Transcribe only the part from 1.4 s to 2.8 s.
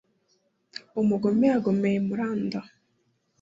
yagomeye i Muranda,